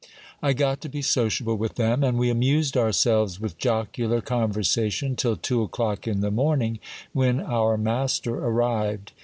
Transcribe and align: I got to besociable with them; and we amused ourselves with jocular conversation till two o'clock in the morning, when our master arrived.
I 0.41 0.53
got 0.53 0.81
to 0.81 0.89
besociable 0.89 1.59
with 1.59 1.75
them; 1.75 2.03
and 2.03 2.17
we 2.17 2.31
amused 2.31 2.75
ourselves 2.75 3.39
with 3.39 3.59
jocular 3.59 4.19
conversation 4.19 5.15
till 5.15 5.35
two 5.35 5.61
o'clock 5.61 6.07
in 6.07 6.21
the 6.21 6.31
morning, 6.31 6.79
when 7.13 7.39
our 7.39 7.77
master 7.77 8.33
arrived. 8.33 9.11